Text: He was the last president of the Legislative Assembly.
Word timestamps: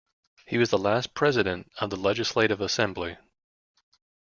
He 0.47 0.57
was 0.57 0.71
the 0.71 0.79
last 0.79 1.13
president 1.13 1.71
of 1.77 1.91
the 1.91 1.95
Legislative 1.95 2.59
Assembly. 2.59 3.17